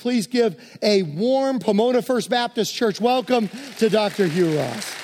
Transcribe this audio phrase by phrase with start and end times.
[0.00, 4.26] please give a warm Pomona First Baptist Church welcome to Dr.
[4.26, 4.96] Hugh Ross.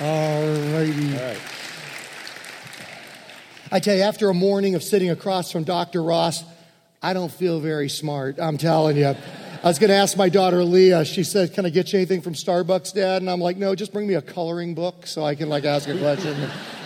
[0.00, 1.16] All righty.
[1.16, 1.38] All right.
[3.72, 6.02] I tell you, after a morning of sitting across from Dr.
[6.02, 6.44] Ross,
[7.02, 8.38] I don't feel very smart.
[8.38, 9.14] I'm telling you.
[9.64, 11.06] I was going to ask my daughter Leah.
[11.06, 13.94] She said, "Can I get you anything from Starbucks, Dad?" And I'm like, "No, just
[13.94, 16.36] bring me a coloring book so I can like ask a question."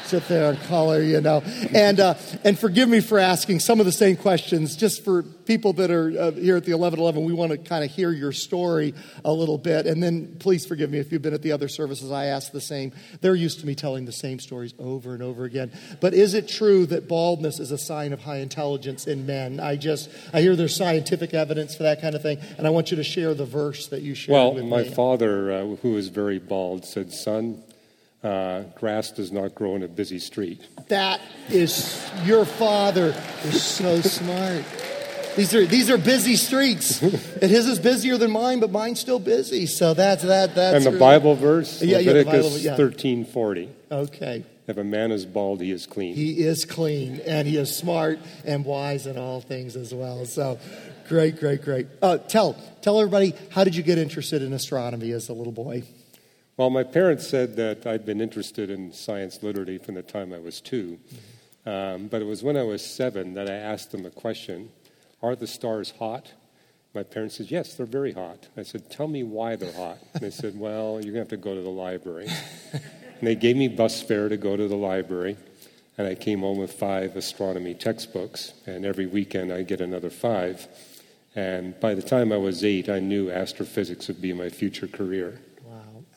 [0.09, 1.43] Sit there and color, you know.
[1.75, 2.15] And, uh,
[2.45, 6.09] and forgive me for asking some of the same questions, just for people that are
[6.09, 7.25] uh, here at the 1111.
[7.25, 9.87] We want to kind of hear your story a little bit.
[9.87, 12.61] And then please forgive me if you've been at the other services, I ask the
[12.61, 12.93] same.
[13.21, 15.71] They're used to me telling the same stories over and over again.
[16.01, 19.61] But is it true that baldness is a sign of high intelligence in men?
[19.61, 22.39] I just, I hear there's scientific evidence for that kind of thing.
[22.57, 24.91] And I want you to share the verse that you shared Well, my me.
[24.91, 27.63] father, uh, who is very bald, said, Son,
[28.23, 30.67] uh, grass does not grow in a busy street.
[30.89, 34.65] That is your father is so smart.
[35.37, 37.01] These are these are busy streets.
[37.01, 37.13] and
[37.43, 39.67] his is busier than mine, but mine's still busy.
[39.67, 42.77] So that's that that's and the really- Bible verse, Yeah, yeah, Leviticus Bible, yeah.
[42.77, 43.69] thirteen forty.
[43.91, 44.45] Okay.
[44.67, 46.15] If a man is bald, he is clean.
[46.15, 50.27] He is clean and he is smart and wise in all things as well.
[50.27, 50.59] So
[51.09, 51.87] great, great, great.
[52.03, 55.85] Uh, tell tell everybody how did you get interested in astronomy as a little boy?
[56.59, 60.41] Well, my parents said that I'd been interested in science literally from the time I
[60.41, 60.99] was 2
[61.65, 64.71] Um, but it was when I was seven that I asked them a question
[65.23, 66.33] Are the stars hot?
[66.95, 68.49] My parents said, Yes, they're very hot.
[68.57, 69.99] I said, Tell me why they're hot.
[70.21, 72.27] They said, Well, you're going to have to go to the library.
[72.73, 75.37] and they gave me bus fare to go to the library.
[75.97, 78.53] And I came home with five astronomy textbooks.
[78.67, 80.67] And every weekend I get another five.
[81.37, 85.39] And by the time I was eight, I knew astrophysics would be my future career.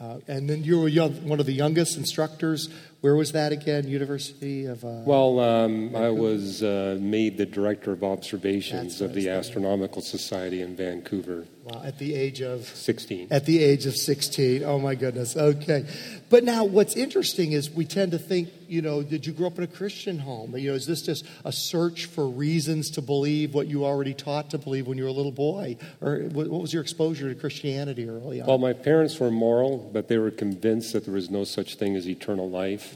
[0.01, 2.69] Uh, and then you were young, one of the youngest instructors.
[3.01, 3.87] Where was that again?
[3.87, 4.85] University of.
[4.85, 10.03] Uh, Well, um, I was uh, made the director of observations That's of the Astronomical
[10.03, 13.29] Society in Vancouver, wow, at the age of 16.
[13.31, 14.63] At the age of 16.
[14.63, 15.35] Oh my goodness.
[15.35, 15.87] Okay.
[16.29, 19.57] But now what's interesting is we tend to think, you know, did you grow up
[19.57, 20.55] in a Christian home?
[20.55, 24.51] You know, is this just a search for reasons to believe what you already taught
[24.51, 25.75] to believe when you were a little boy?
[26.01, 28.47] Or what what was your exposure to Christianity early on?
[28.47, 31.95] Well, my parents were moral, but they were convinced that there was no such thing
[31.95, 32.90] as eternal life.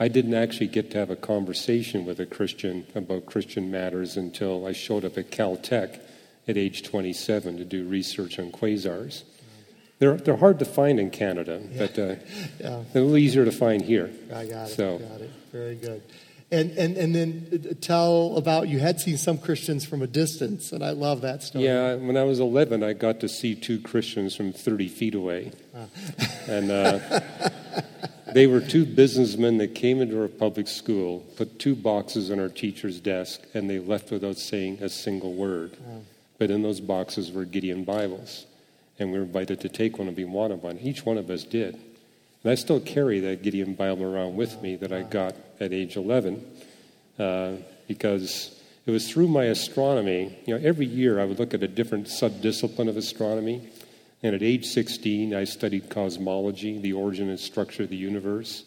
[0.00, 4.66] I didn't actually get to have a conversation with a Christian about Christian matters until
[4.66, 6.00] I showed up at Caltech
[6.46, 9.22] at age 27 to do research on quasars.
[9.98, 12.02] They're, they're hard to find in Canada, but uh,
[12.60, 12.82] Yeah.
[12.92, 14.10] they're a little easier to find here.
[14.32, 14.74] I got it.
[14.74, 15.30] So, Got it.
[15.50, 16.02] Very good.
[16.50, 20.72] And, and, and then uh, tell about you had seen some Christians from a distance,
[20.72, 21.64] and I love that story.
[21.64, 25.50] Yeah, when I was 11, I got to see two Christians from 30 feet away.
[26.46, 27.20] And uh,
[28.38, 32.48] they were two businessmen that came into our public school, put two boxes on our
[32.48, 35.76] teacher's desk, and they left without saying a single word.
[36.38, 38.46] But in those boxes were Gideon Bibles.
[38.96, 40.78] And we were invited to take one and be one of one.
[40.78, 41.74] Each one of us did.
[42.44, 45.96] And I still carry that Gideon Bible around with me that I got at age
[45.96, 46.44] 11
[47.18, 47.52] uh,
[47.88, 48.56] because
[48.86, 50.38] it was through my astronomy.
[50.46, 53.68] You know, every year I would look at a different subdiscipline of astronomy.
[54.22, 58.64] And at age 16, I studied cosmology, the origin and structure of the universe.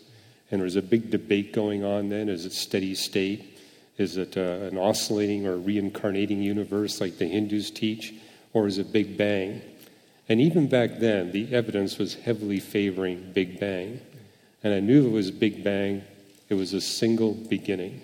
[0.50, 3.60] And there was a big debate going on then is it steady state?
[3.98, 8.14] Is it uh, an oscillating or reincarnating universe like the Hindus teach?
[8.54, 9.62] Or is it Big Bang?
[10.28, 14.02] And even back then, the evidence was heavily favoring Big Bang.
[14.64, 16.04] And I knew it was Big Bang,
[16.50, 18.02] it was a single beginning.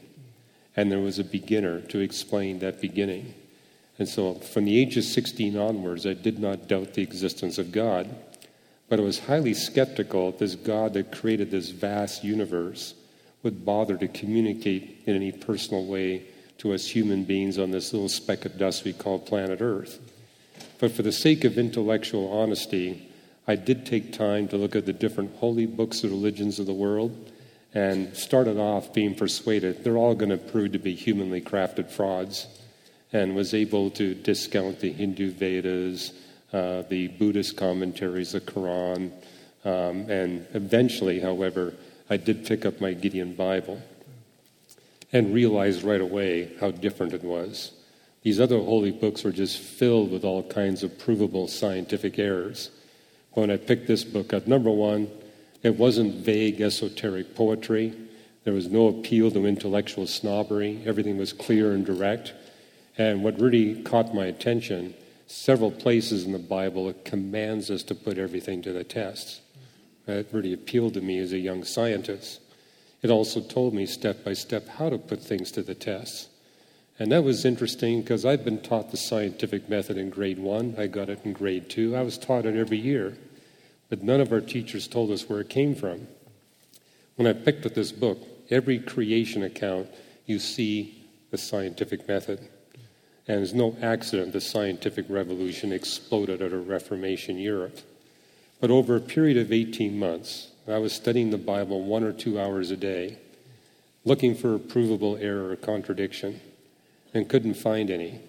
[0.76, 3.34] And there was a beginner to explain that beginning.
[4.00, 7.72] And so from the age of 16 onwards, I did not doubt the existence of
[7.72, 8.16] God.
[8.90, 12.94] But I was highly skeptical that this God that created this vast universe
[13.44, 16.24] would bother to communicate in any personal way
[16.60, 20.00] to us human beings on this little speck of dust we call planet Earth.
[20.80, 23.10] But for the sake of intellectual honesty,
[23.48, 26.74] I did take time to look at the different holy books of religions of the
[26.74, 27.32] world
[27.74, 32.48] and started off being persuaded they're all going to prove to be humanly crafted frauds
[33.14, 36.14] and was able to discount the Hindu Vedas,
[36.54, 39.12] uh, the Buddhist commentaries, the Quran,
[39.66, 41.74] um, and eventually, however,
[42.10, 43.82] I did pick up my Gideon Bible
[45.12, 47.72] and realized right away how different it was.
[48.24, 52.72] These other holy books were just filled with all kinds of provable scientific errors.
[53.34, 55.10] When I picked this book up, number one,
[55.64, 57.94] it wasn't vague esoteric poetry.
[58.44, 60.82] There was no appeal to intellectual snobbery.
[60.86, 62.34] Everything was clear and direct.
[62.98, 64.96] And what really caught my attention,
[65.28, 69.42] several places in the Bible, it commands us to put everything to the test.
[70.06, 72.42] That really appealed to me as a young scientist.
[73.02, 76.30] It also told me step by step how to put things to the test.
[76.98, 80.74] And that was interesting because I've been taught the scientific method in grade one.
[80.78, 81.96] I got it in grade two.
[81.96, 83.16] I was taught it every year.
[83.90, 86.08] But none of our teachers told us where it came from.
[87.16, 89.88] When I picked up this book, every creation account,
[90.26, 92.40] you see the scientific method.
[93.28, 97.80] And it's no accident the scientific revolution exploded out of Reformation Europe.
[98.62, 102.40] But over a period of 18 months, I was studying the Bible one or two
[102.40, 103.18] hours a day,
[104.06, 106.40] looking for a provable error or contradiction,
[107.14, 108.20] and couldn't find any.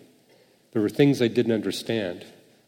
[0.72, 2.24] There were things I didn't understand.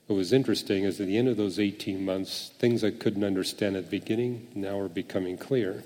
[0.07, 3.77] What was interesting is at the end of those 18 months, things I couldn't understand
[3.77, 5.85] at the beginning now are becoming clear.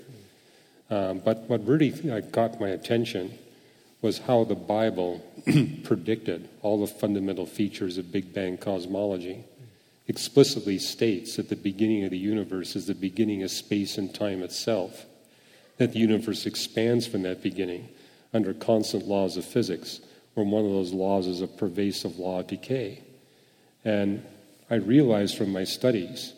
[0.89, 1.91] Um, but what really
[2.31, 3.37] caught my attention
[4.01, 5.21] was how the Bible
[5.83, 9.43] predicted all the fundamental features of Big Bang cosmology.
[10.07, 14.43] Explicitly states that the beginning of the universe is the beginning of space and time
[14.43, 15.05] itself,
[15.77, 17.89] that the universe expands from that beginning
[18.33, 20.01] under constant laws of physics,
[20.33, 23.01] where one of those laws is a pervasive law of decay.
[23.83, 24.23] And
[24.69, 26.33] I realized from my studies,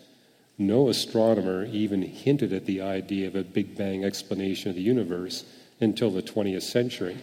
[0.57, 5.43] no astronomer even hinted at the idea of a Big Bang explanation of the universe
[5.79, 7.17] until the 20th century.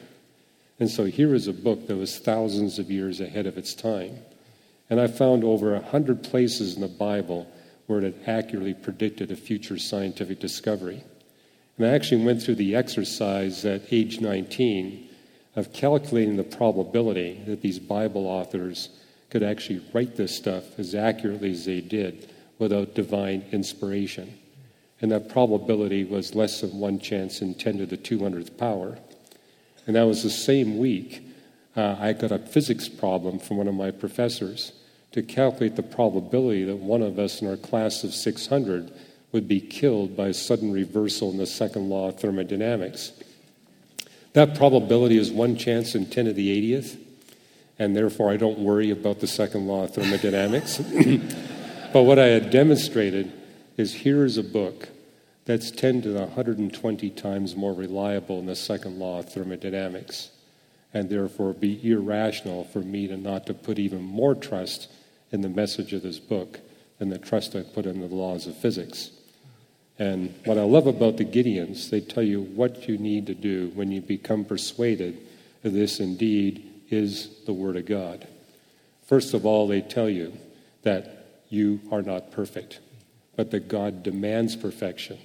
[0.78, 4.18] And so here is a book that was thousands of years ahead of its time.
[4.90, 7.46] And I found over a hundred places in the Bible
[7.86, 11.04] where it had accurately predicted a future scientific discovery.
[11.76, 15.08] And I actually went through the exercise at age 19
[15.56, 18.88] of calculating the probability that these Bible authors
[19.30, 24.38] could actually write this stuff as accurately as they did without divine inspiration.
[25.00, 28.98] And that probability was less than one chance in 10 to the 200th power.
[29.86, 31.24] And that was the same week
[31.76, 34.72] uh, I got a physics problem from one of my professors
[35.12, 38.92] to calculate the probability that one of us in our class of 600
[39.32, 43.12] would be killed by a sudden reversal in the second law of thermodynamics.
[44.32, 46.96] That probability is one chance in 10 to the 80th,
[47.78, 50.78] and therefore I don't worry about the second law of thermodynamics.
[51.92, 53.32] but what I had demonstrated
[53.76, 54.88] is here is a book
[55.44, 60.30] that's 10 to the 120 times more reliable than the second law of thermodynamics,
[60.92, 64.90] and therefore be irrational for me to not to put even more trust
[65.30, 66.60] in the message of this book
[66.98, 69.10] than the trust I put in the laws of physics.
[69.98, 73.70] And what I love about the Gideons, they tell you what you need to do
[73.74, 75.18] when you become persuaded
[75.62, 78.26] that this indeed is the Word of God.
[79.06, 80.32] First of all, they tell you
[80.82, 82.80] that you are not perfect,
[83.36, 85.18] but that God demands perfection.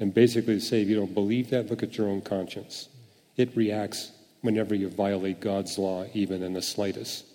[0.00, 2.88] And basically, say, if you don't believe that, look at your own conscience.
[3.36, 4.10] It reacts
[4.40, 7.26] whenever you violate God's law, even in the slightest.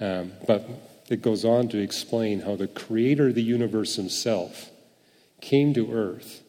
[0.00, 0.68] Um, but
[1.10, 4.70] it goes on to explain how the creator of the universe himself
[5.40, 6.42] came to earth,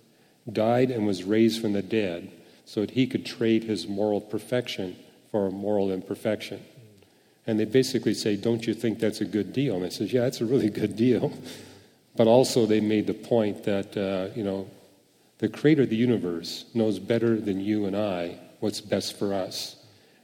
[0.51, 2.31] died, and was raised from the dead
[2.65, 4.95] so that he could trade his moral perfection
[5.31, 6.61] for a moral imperfection.
[7.45, 9.75] And they basically say, Don't you think that's a good deal?
[9.75, 11.33] And I says, Yeah, it's a really good deal.
[12.15, 14.69] But also, they made the point that, uh, you know,
[15.39, 19.75] the creator of the universe knows better than you and I what's best for us.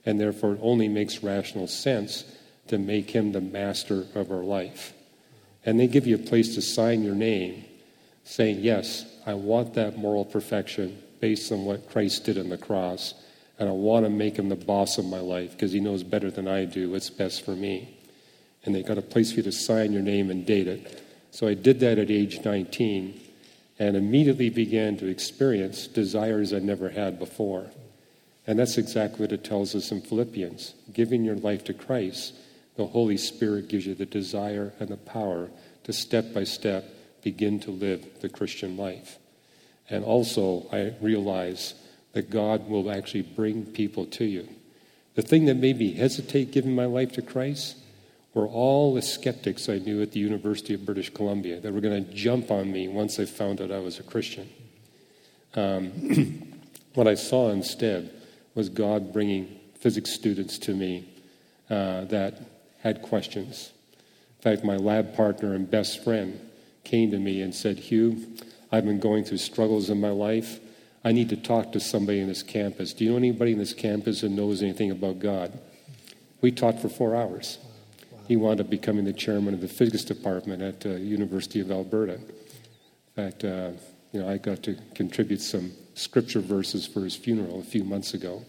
[0.06, 2.23] And therefore, it only makes rational sense
[2.67, 4.94] to make him the master of our life.
[5.65, 7.65] And they give you a place to sign your name
[8.23, 13.13] saying, Yes, I want that moral perfection based on what Christ did on the cross.
[13.57, 16.31] And I want to make him the boss of my life because he knows better
[16.31, 17.97] than I do what's best for me.
[18.63, 21.04] And they got a place for you to sign your name and date it.
[21.31, 23.19] So I did that at age 19
[23.80, 27.71] and immediately began to experience desires I never had before.
[28.45, 30.74] And that's exactly what it tells us in Philippians.
[30.92, 32.33] Giving your life to Christ,
[32.76, 35.50] the Holy Spirit gives you the desire and the power
[35.86, 36.86] to step by step
[37.24, 39.18] begin to live the Christian life.
[39.90, 41.74] And also, I realize
[42.14, 44.48] that God will actually bring people to you.
[45.16, 47.76] The thing that made me hesitate giving my life to Christ
[48.33, 52.06] were all the skeptics I knew at the University of British Columbia that were going
[52.06, 54.50] to jump on me once they found out I was a Christian.
[55.56, 56.54] Um,
[56.94, 58.12] what I saw instead
[58.54, 61.09] was God bringing physics students to me
[61.69, 62.42] uh, that
[62.81, 63.71] had questions.
[64.38, 66.40] In fact, my lab partner and best friend
[66.83, 68.36] came to me and said, Hugh,
[68.71, 70.59] I've been going through struggles in my life.
[71.04, 72.94] I need to talk to somebody in this campus.
[72.94, 75.57] Do you know anybody in this campus that knows anything about God?
[76.42, 77.57] We talked for four hours
[78.30, 81.71] he wound up becoming the chairman of the physics department at the uh, University of
[81.71, 82.19] Alberta.
[83.16, 83.71] Fact, uh,
[84.12, 88.14] you know, I got to contribute some scripture verses for his funeral a few months
[88.14, 88.45] ago.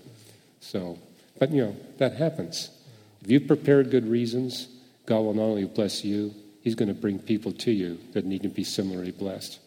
[0.61, 0.99] So,
[1.39, 2.71] but you know, that happens.
[3.23, 4.69] If you've prepared good reasons,
[5.07, 8.43] God will not only bless you, He's going to bring people to you that need
[8.43, 9.61] to be similarly blessed.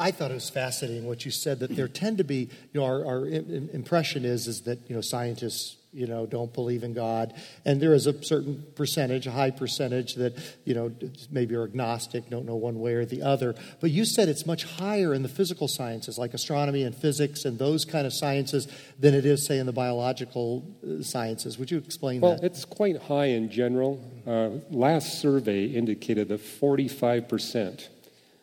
[0.00, 2.84] I thought it was fascinating what you said that there tend to be, you know,
[2.84, 7.34] our, our impression is is that you know scientists you know don't believe in God,
[7.66, 10.90] and there is a certain percentage, a high percentage that you know
[11.30, 13.54] maybe are agnostic, don't know one way or the other.
[13.80, 17.58] But you said it's much higher in the physical sciences like astronomy and physics and
[17.58, 21.58] those kind of sciences than it is, say, in the biological uh, sciences.
[21.58, 22.40] Would you explain well, that?
[22.40, 24.02] Well, it's quite high in general.
[24.26, 27.90] Uh, last survey indicated that 45 percent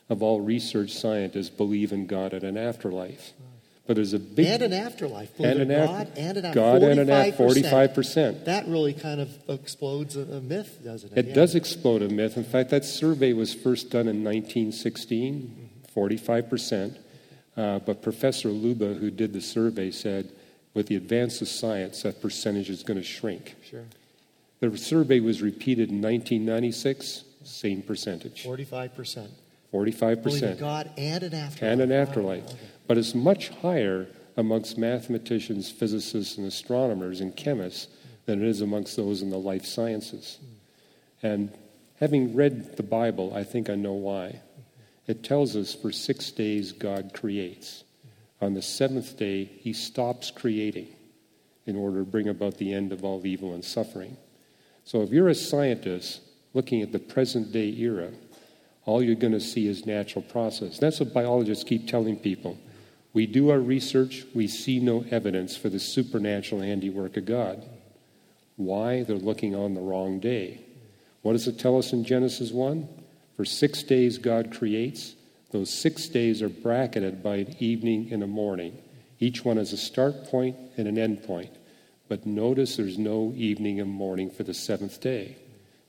[0.09, 3.33] of all research scientists believe in God and an afterlife.
[3.87, 6.91] But there's a big and an afterlife, and an God and an God 45%.
[6.91, 8.43] and an forty-five percent.
[8.43, 11.17] That really kind of explodes a, a myth, doesn't it?
[11.17, 11.33] It yeah.
[11.33, 12.35] does explode a myth.
[12.35, 16.97] In fact, that survey was first done in 1916, 45 percent.
[17.55, 20.31] Uh, but Professor Leuba, who did the survey, said,
[20.73, 23.55] with the advance of science, that percentage is going to shrink.
[23.67, 23.85] Sure.
[24.59, 28.43] The survey was repeated in 1996, same percentage.
[28.43, 29.31] 45 percent.
[29.73, 30.59] 45%.
[30.59, 31.63] God and an afterlife.
[31.63, 32.45] And an afterlife.
[32.45, 32.57] Okay.
[32.87, 37.87] But it's much higher amongst mathematicians, physicists, and astronomers and chemists
[38.25, 40.39] than it is amongst those in the life sciences.
[41.23, 41.51] And
[41.99, 44.41] having read the Bible, I think I know why.
[45.07, 47.83] It tells us for six days God creates.
[48.39, 50.89] On the seventh day, he stops creating
[51.65, 54.17] in order to bring about the end of all evil and suffering.
[54.83, 56.21] So if you're a scientist
[56.53, 58.11] looking at the present day era,
[58.87, 60.79] all you're going to see is natural process.
[60.79, 62.57] That's what biologists keep telling people.
[63.13, 67.65] We do our research, we see no evidence for the supernatural handiwork of God.
[68.55, 69.03] Why?
[69.03, 70.61] They're looking on the wrong day.
[71.21, 72.87] What does it tell us in Genesis 1?
[73.35, 75.15] For six days God creates.
[75.51, 78.81] Those six days are bracketed by an evening and a morning.
[79.19, 81.51] Each one has a start point and an end point.
[82.07, 85.35] But notice there's no evening and morning for the seventh day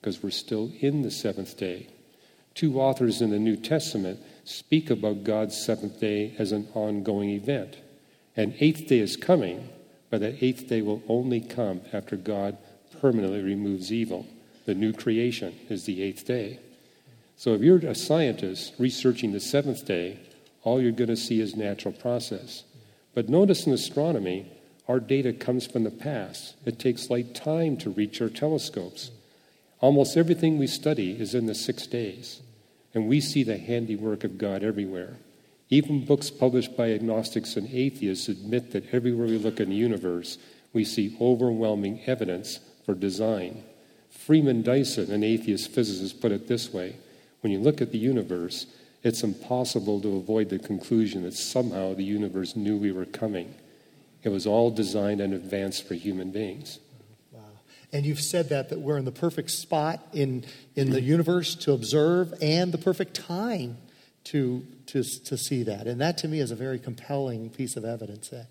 [0.00, 1.88] because we're still in the seventh day
[2.55, 7.76] two authors in the New Testament speak about God's seventh day as an ongoing event.
[8.37, 9.69] An eighth day is coming,
[10.11, 12.57] but that eighth day will only come after God
[13.00, 14.26] permanently removes evil.
[14.67, 16.61] The new creation is the eighth day.
[17.37, 20.19] So if you're a scientist researching the seventh day,
[20.62, 22.64] all you're going to see is natural process.
[23.14, 24.50] But notice in astronomy,
[24.88, 26.57] our data comes from the past.
[26.64, 29.11] It takes light time to reach our telescopes.
[29.80, 32.40] Almost everything we study is in the six days.
[32.94, 35.16] And we see the handiwork of God everywhere.
[35.70, 40.38] Even books published by agnostics and atheists admit that everywhere we look in the universe,
[40.73, 43.62] we see overwhelming evidence for design.
[44.11, 46.97] Freeman Dyson, an atheist physicist, put it this way
[47.40, 48.66] when you look at the universe,
[49.02, 53.54] it's impossible to avoid the conclusion that somehow the universe knew we were coming.
[54.25, 56.80] It was all designed and advanced for human beings.
[57.92, 61.73] And you've said that, that we're in the perfect spot in, in the universe to
[61.73, 63.78] observe and the perfect time
[64.25, 65.87] to, to, to see that.
[65.87, 68.30] And that to me is a very compelling piece of evidence.
[68.33, 68.45] Eh?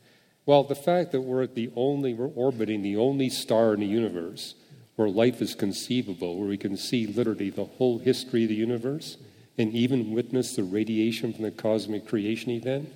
[0.48, 4.56] Well, the fact that we're the only, we're orbiting the only star in the universe
[4.96, 9.18] where life is conceivable, where we can see literally the whole history of the universe
[9.58, 12.92] and even witness the radiation from the cosmic creation event,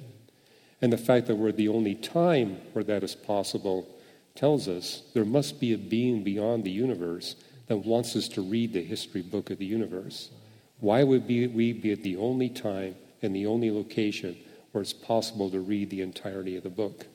[0.81, 3.87] and the fact that we're the only time where that is possible
[4.35, 7.35] tells us there must be a being beyond the universe
[7.67, 10.29] that wants us to read the history book of the universe.
[10.79, 14.35] Why would we be at the only time and the only location
[14.71, 17.05] where it's possible to read the entirety of the book?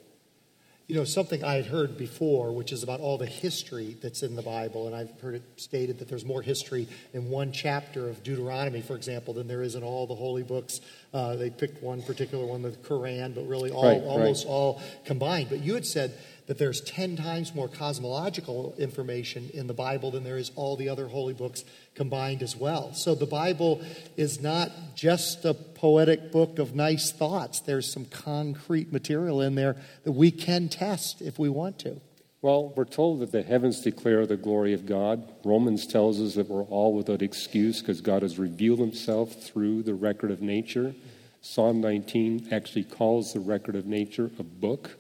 [0.87, 4.37] You know, something I had heard before, which is about all the history that's in
[4.37, 8.23] the Bible, and I've heard it stated that there's more history in one chapter of
[8.23, 10.81] Deuteronomy, for example, than there is in all the holy books.
[11.17, 14.53] Uh, they picked one particular one, the Quran, but really all, right, almost right.
[14.53, 15.49] all combined.
[15.49, 16.13] But you had said
[16.47, 20.91] that there's 10 times more cosmological information in the Bible than there is all the
[20.91, 22.93] other holy books combined as well.
[22.93, 23.81] So the Bible
[24.19, 29.77] is not just a poetic book of nice thoughts, there's some concrete material in there
[30.05, 31.99] that we can test if we want to.
[32.47, 35.33] Well, we're told that the heavens declare the glory of God.
[35.45, 39.95] Romans tells us that we're all without excuse because God has revealed himself through the
[39.95, 40.95] record of nature.
[41.43, 44.97] Psalm 19 actually calls the record of nature a book.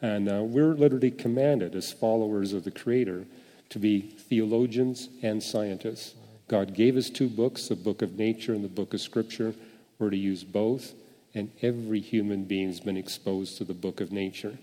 [0.00, 3.24] And uh, we're literally commanded as followers of the Creator
[3.70, 6.14] to be theologians and scientists.
[6.46, 9.52] God gave us two books, the book of nature and the book of scripture.
[9.98, 10.94] We're to use both,
[11.34, 14.58] and every human being has been exposed to the book of nature.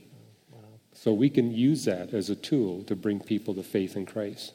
[0.95, 4.53] So we can use that as a tool to bring people to faith in Christ.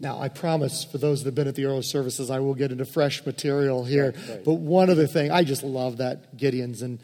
[0.00, 2.72] Now, I promise for those that have been at the early services, I will get
[2.72, 4.06] into fresh material here.
[4.06, 4.44] Right, right.
[4.44, 6.98] But one other thing, I just love that Gideon's and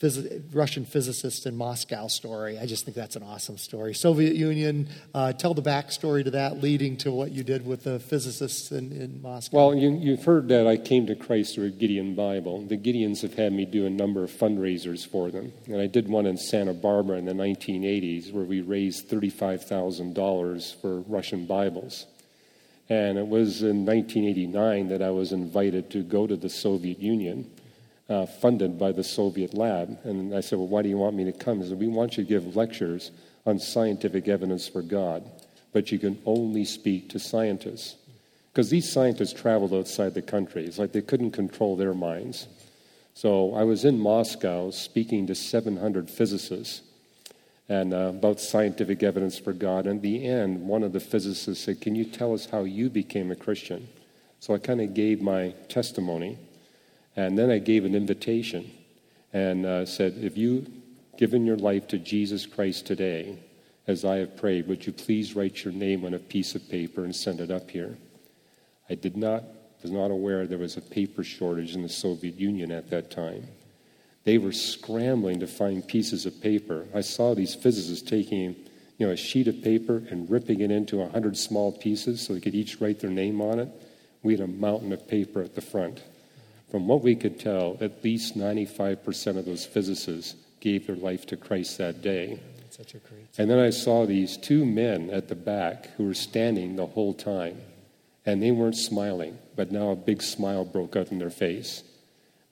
[0.00, 2.58] phys- Russian physicist in Moscow story.
[2.58, 3.94] I just think that's an awesome story.
[3.94, 8.00] Soviet Union, uh, tell the backstory to that, leading to what you did with the
[8.00, 9.56] physicists in, in Moscow.
[9.56, 12.62] Well, you, you've heard that I came to Christ through a Gideon Bible.
[12.62, 15.52] The Gideons have had me do a number of fundraisers for them.
[15.66, 21.00] And I did one in Santa Barbara in the 1980s where we raised $35,000 for
[21.00, 22.06] Russian Bibles.
[22.88, 27.48] And it was in 1989 that I was invited to go to the Soviet Union
[28.10, 29.96] uh, funded by the Soviet lab.
[30.04, 31.62] And I said, Well, why do you want me to come?
[31.62, 33.12] He said, We want you to give lectures
[33.46, 35.24] on scientific evidence for God,
[35.72, 37.96] but you can only speak to scientists.
[38.52, 40.66] Because these scientists traveled outside the country.
[40.66, 42.48] It's like they couldn't control their minds.
[43.14, 46.82] So I was in Moscow speaking to 700 physicists
[47.68, 49.86] and uh, about scientific evidence for God.
[49.86, 52.90] And at the end, one of the physicists said, Can you tell us how you
[52.90, 53.88] became a Christian?
[54.40, 56.38] So I kind of gave my testimony.
[57.26, 58.70] And then I gave an invitation
[59.34, 60.70] and uh, said, If you've
[61.18, 63.38] given your life to Jesus Christ today,
[63.86, 67.04] as I have prayed, would you please write your name on a piece of paper
[67.04, 67.98] and send it up here?
[68.88, 69.44] I did not,
[69.82, 73.46] was not aware there was a paper shortage in the Soviet Union at that time.
[74.24, 76.86] They were scrambling to find pieces of paper.
[76.94, 78.56] I saw these physicists taking
[78.96, 82.32] you know, a sheet of paper and ripping it into a hundred small pieces so
[82.32, 83.68] they could each write their name on it.
[84.22, 86.02] We had a mountain of paper at the front.
[86.70, 91.36] From what we could tell, at least 95% of those physicists gave their life to
[91.36, 92.38] Christ that day.
[92.70, 93.26] Such a great.
[93.36, 97.12] And then I saw these two men at the back who were standing the whole
[97.12, 97.60] time.
[98.24, 101.82] And they weren't smiling, but now a big smile broke out in their face.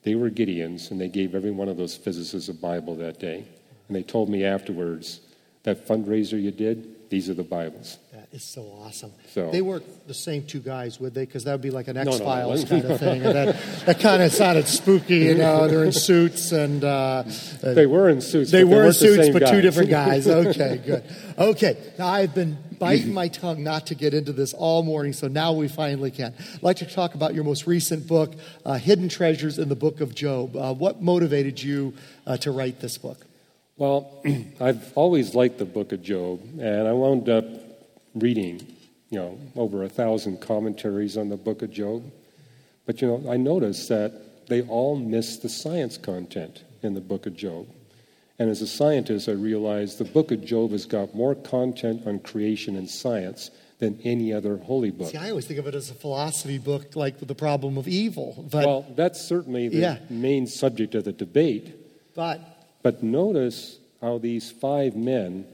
[0.03, 3.45] They were Gideons, and they gave every one of those physicists a Bible that day.
[3.87, 5.21] And they told me afterwards,
[5.63, 7.99] that fundraiser you did, these are the Bibles.
[8.13, 9.13] That is so awesome.
[9.33, 11.25] So- they weren't the same two guys, would they?
[11.25, 12.25] Because that would be like an no, X no.
[12.25, 13.25] Files kind of thing.
[13.25, 15.69] And that, that kind of sounded spooky, you know.
[15.69, 17.25] They're in suits and uh,
[17.63, 18.51] uh, They were in suits.
[18.51, 20.27] They were in suits, but two different guys.
[20.39, 21.05] Okay, good.
[21.37, 25.27] Okay, now I've been biting my tongue not to get into this all morning, so
[25.27, 26.33] now we finally can.
[26.55, 28.35] I'd like to talk about your most recent book,
[28.65, 30.57] uh, Hidden Treasures in the Book of Job.
[30.57, 31.95] Uh, what motivated you
[32.27, 33.27] uh, to write this book?
[33.79, 34.23] Well,
[34.61, 37.45] I've always liked the book of Job, and I wound up
[38.15, 38.67] reading,
[39.11, 42.03] you know, over a thousand commentaries on the book of Job.
[42.87, 47.27] But, you know, I noticed that they all miss the science content in the book
[47.27, 47.69] of Job.
[48.41, 52.19] And as a scientist, I realized the book of Job has got more content on
[52.21, 55.11] creation and science than any other holy book.
[55.11, 58.45] See, I always think of it as a philosophy book, like the problem of evil.
[58.51, 59.99] But, Well, that's certainly the Yeah.
[60.11, 61.75] main subject of the debate.
[62.15, 62.41] but
[62.83, 65.47] But notice how these five men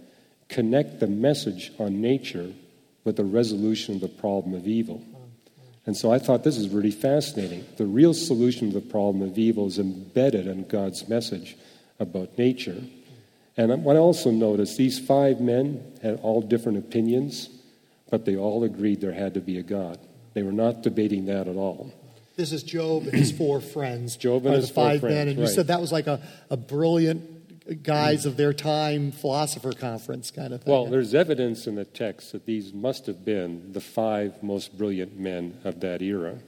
[0.48, 2.52] connect the message on nature
[3.04, 5.02] with the resolution of the problem of evil.
[5.86, 7.64] And so I thought this is really fascinating.
[7.76, 11.56] The real solution to the problem of evil is embedded in God's message
[11.98, 12.82] about nature.
[13.56, 17.48] And what I also noticed, these five men had all different opinions,
[18.10, 19.98] but they all agreed there had to be a God.
[20.32, 21.92] They were not debating that at all.
[22.36, 24.16] This is Job and his four friends.
[24.16, 25.54] Job and his the four five men, friends, and you right.
[25.54, 26.20] said that was like a,
[26.50, 28.26] a brilliant guys mm.
[28.26, 30.72] of their time philosopher conference kind of thing.
[30.72, 35.18] Well, there's evidence in the text that these must have been the five most brilliant
[35.18, 36.38] men of that era.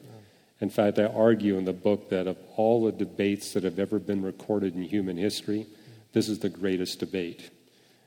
[0.60, 3.98] In fact, I argue in the book that of all the debates that have ever
[3.98, 5.66] been recorded in human history,
[6.12, 7.50] this is the greatest debate.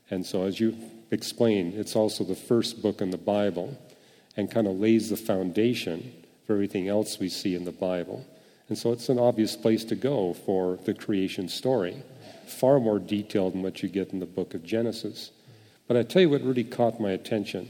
[0.09, 0.75] And so, as you
[1.11, 3.77] explained, it's also the first book in the Bible
[4.35, 6.11] and kind of lays the foundation
[6.49, 8.25] for everything else we see in the Bible.
[8.69, 12.01] And so, it's an obvious place to go for the creation story,
[12.47, 15.29] far more detailed than what you get in the book of Genesis.
[15.87, 17.69] But I tell you what really caught my attention.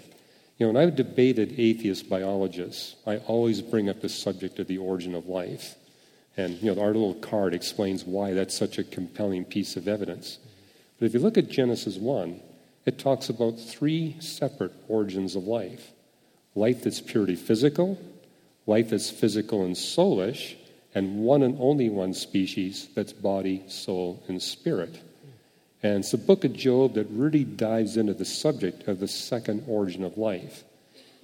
[0.58, 4.78] You know, when I've debated atheist biologists, I always bring up the subject of the
[4.78, 5.76] origin of life.
[6.38, 10.38] And, you know, our little card explains why that's such a compelling piece of evidence.
[10.98, 12.40] But if you look at Genesis 1,
[12.86, 15.92] it talks about three separate origins of life
[16.56, 18.00] life that's purely physical,
[18.70, 20.56] life that's physical and soulish,
[20.96, 25.02] and one and only one species that's body, soul, and spirit.
[25.82, 29.64] And it's the book of Job that really dives into the subject of the second
[29.68, 30.64] origin of life.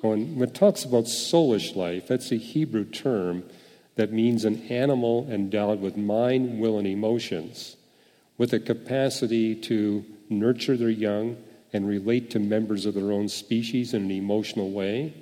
[0.01, 3.43] When, when it talks about soulish life, that's a Hebrew term
[3.95, 7.75] that means an animal endowed with mind, will, and emotions,
[8.37, 11.37] with a capacity to nurture their young
[11.71, 15.13] and relate to members of their own species in an emotional way,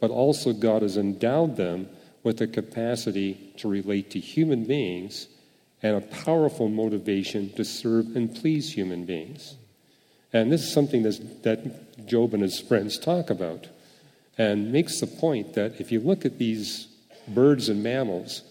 [0.00, 1.88] but also God has endowed them
[2.22, 5.28] with a capacity to relate to human beings
[5.82, 9.56] and a powerful motivation to serve and please human beings.
[10.32, 13.68] And this is something that's, that Job and his friends talk about
[14.38, 16.88] and makes the point that if you look at these
[17.28, 18.42] birds and mammals,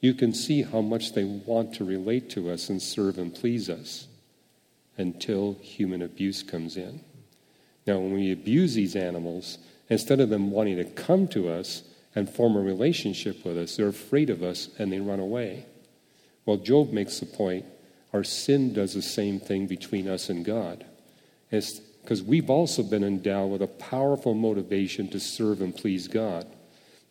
[0.00, 3.68] you can see how much they want to relate to us and serve and please
[3.68, 4.06] us
[4.96, 7.00] until human abuse comes in.
[7.86, 11.82] Now, when we abuse these animals, instead of them wanting to come to us
[12.14, 15.66] and form a relationship with us, they're afraid of us and they run away.
[16.46, 17.64] Well, Job makes the point
[18.12, 20.86] our sin does the same thing between us and God.
[21.50, 26.46] Because we've also been endowed with a powerful motivation to serve and please God.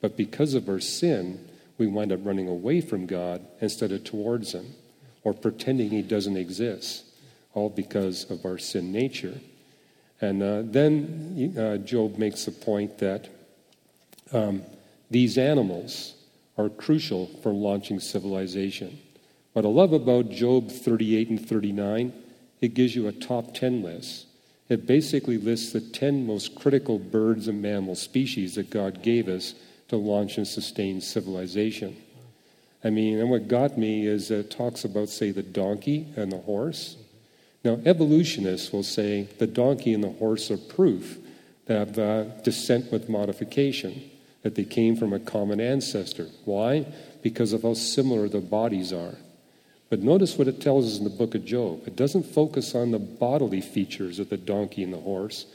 [0.02, 4.54] But because of our sin, we wind up running away from God instead of towards
[4.54, 4.74] Him
[5.24, 7.06] or pretending He doesn't exist,
[7.54, 9.40] all because of our sin nature.
[10.20, 13.30] And uh, then uh, Job makes the point that
[14.34, 14.64] um,
[15.10, 16.16] these animals
[16.58, 18.98] are crucial for launching civilization.
[19.54, 22.14] What I love about Job 38 and 39,
[22.62, 24.26] it gives you a top 10 list.
[24.70, 29.54] It basically lists the 10 most critical birds and mammal species that God gave us
[29.88, 31.96] to launch and sustain civilization.
[32.84, 36.38] I mean, and what got me is it talks about, say, the donkey and the
[36.38, 36.98] horse.
[37.68, 41.18] Now, evolutionists will say the donkey and the horse are proof
[41.68, 44.10] of uh, descent with modification,
[44.44, 46.28] that they came from a common ancestor.
[46.46, 46.86] Why?
[47.22, 49.16] Because of how similar their bodies are.
[49.90, 51.86] But notice what it tells us in the book of Job.
[51.86, 55.46] It doesn't focus on the bodily features of the donkey and the horse,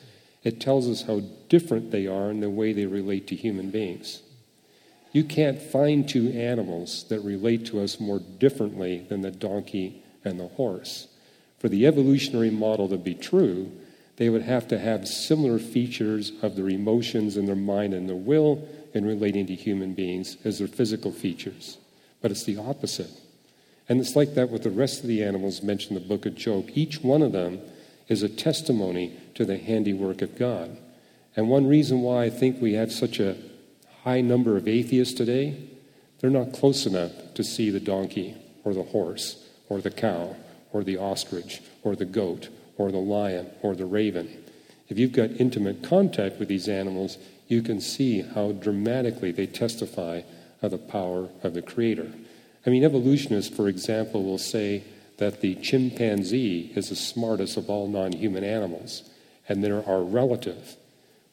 [0.44, 4.20] it tells us how different they are in the way they relate to human beings.
[5.12, 10.38] You can't find two animals that relate to us more differently than the donkey and
[10.38, 11.09] the horse.
[11.62, 13.70] For the evolutionary model to be true,
[14.16, 18.16] they would have to have similar features of their emotions and their mind and their
[18.16, 21.79] will in relating to human beings as their physical features.
[22.20, 23.12] But it's the opposite.
[23.88, 26.35] And it's like that with the rest of the animals mentioned in the book of
[26.35, 26.68] Job.
[26.75, 27.61] Each one of them
[28.09, 30.77] is a testimony to the handiwork of God.
[31.37, 33.37] And one reason why I think we have such a
[34.03, 35.68] high number of atheists today,
[36.18, 40.35] they're not close enough to see the donkey or the horse or the cow
[40.72, 44.42] or the ostrich or the goat or the lion or the raven.
[44.88, 50.22] If you've got intimate contact with these animals, you can see how dramatically they testify
[50.61, 52.12] of the power of the Creator.
[52.66, 54.85] I mean, evolutionists, for example, will say
[55.18, 59.02] that the chimpanzee is the smartest of all non human animals,
[59.48, 60.76] and they're our relative,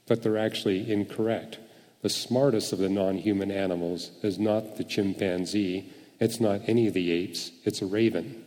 [0.07, 1.59] but they're actually incorrect.
[2.01, 6.93] The smartest of the non human animals is not the chimpanzee, it's not any of
[6.93, 8.43] the apes, it's a raven.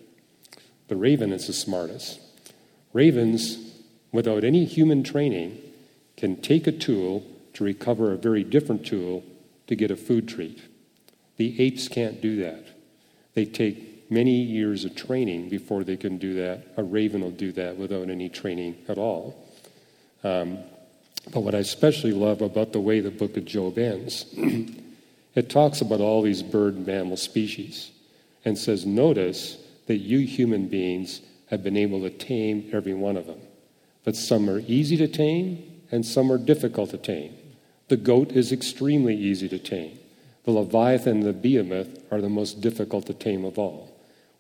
[0.93, 2.21] The raven is the smartest.
[2.93, 3.57] Ravens,
[4.13, 5.57] without any human training,
[6.19, 7.25] can take a tool
[7.55, 9.25] to recover a very different tool
[9.69, 10.61] to get a food treat.
[11.39, 12.67] The apes can't do that.
[13.33, 16.67] They take many years of training before they can do that.
[16.77, 19.35] A raven will do that without any training at all.
[20.23, 20.59] Um,
[21.33, 24.27] but what I especially love about the way the book of Job ends,
[25.35, 27.91] it talks about all these bird and mammal species
[28.45, 33.27] and says, Notice that you human beings have been able to tame every one of
[33.27, 33.41] them.
[34.05, 37.35] But some are easy to tame and some are difficult to tame.
[37.89, 39.99] The goat is extremely easy to tame.
[40.45, 43.93] The Leviathan and the Behemoth are the most difficult to tame of all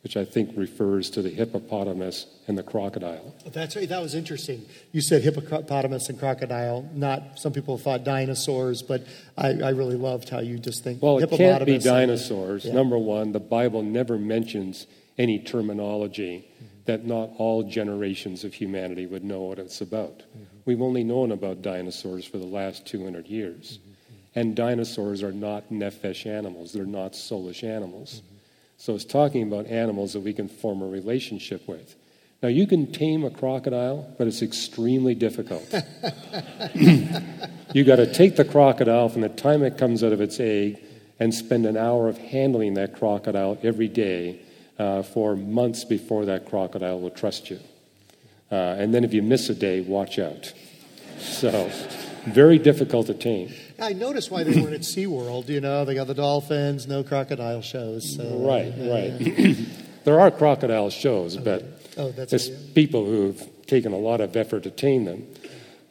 [0.02, 3.34] which I think refers to the hippopotamus and the crocodile.
[3.46, 4.66] That's that was interesting.
[4.90, 6.90] You said hippopotamus and crocodile.
[6.92, 9.06] Not some people thought dinosaurs, but
[9.38, 11.00] I, I really loved how you just think.
[11.00, 12.64] Well, it can't be dinosaurs.
[12.64, 12.80] And, yeah.
[12.80, 16.66] Number one, the Bible never mentions any terminology mm-hmm.
[16.86, 20.18] that not all generations of humanity would know what it's about.
[20.18, 20.44] Mm-hmm.
[20.64, 23.78] We've only known about dinosaurs for the last 200 years.
[23.78, 24.38] Mm-hmm.
[24.38, 28.16] And dinosaurs are not nephesh animals, they're not soulish animals.
[28.16, 28.36] Mm-hmm.
[28.78, 31.94] So it's talking about animals that we can form a relationship with.
[32.42, 35.62] Now, you can tame a crocodile, but it's extremely difficult.
[36.74, 40.82] you got to take the crocodile from the time it comes out of its egg
[41.20, 44.40] and spend an hour of handling that crocodile every day
[44.82, 47.60] uh, for months before that crocodile will trust you.
[48.50, 50.52] Uh, and then if you miss a day, watch out.
[51.20, 51.70] So,
[52.26, 53.52] very difficult to tame.
[53.78, 55.48] I noticed why they weren't at SeaWorld.
[55.48, 58.16] You know, they got the dolphins, no crocodile shows.
[58.16, 59.66] So, right, uh, right.
[60.04, 61.44] there are crocodile shows, okay.
[61.44, 65.26] but oh, that's it's people who've taken a lot of effort to tame them.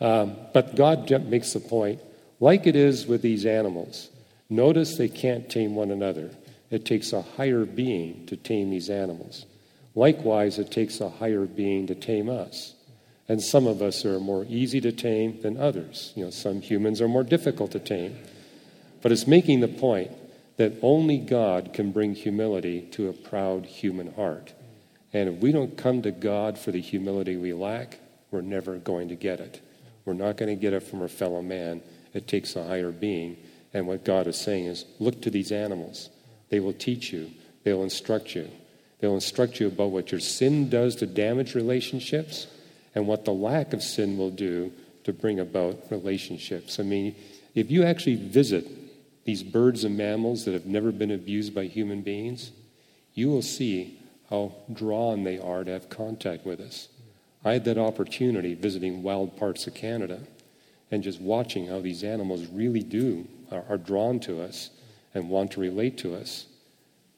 [0.01, 2.01] Um, but God makes the point,
[2.41, 4.09] like it is with these animals,
[4.49, 6.31] notice they can't tame one another.
[6.71, 9.45] It takes a higher being to tame these animals.
[9.93, 12.73] Likewise, it takes a higher being to tame us.
[13.27, 16.13] And some of us are more easy to tame than others.
[16.15, 18.17] You know, some humans are more difficult to tame.
[19.01, 20.11] But it's making the point
[20.57, 24.53] that only God can bring humility to a proud human heart.
[25.13, 27.99] And if we don't come to God for the humility we lack,
[28.31, 29.61] we're never going to get it.
[30.05, 31.81] We're not going to get it from our fellow man.
[32.13, 33.37] It takes a higher being.
[33.73, 36.09] And what God is saying is look to these animals.
[36.51, 37.31] They will teach you,
[37.63, 38.47] they'll instruct you.
[38.99, 42.45] They'll instruct you about what your sin does to damage relationships
[42.93, 44.71] and what the lack of sin will do
[45.05, 46.79] to bring about relationships.
[46.79, 47.15] I mean,
[47.55, 48.67] if you actually visit
[49.25, 52.51] these birds and mammals that have never been abused by human beings,
[53.15, 53.97] you will see
[54.29, 56.87] how drawn they are to have contact with us.
[57.43, 60.19] I had that opportunity visiting wild parts of Canada
[60.91, 64.69] and just watching how these animals really do are, are drawn to us
[65.13, 66.45] and want to relate to us.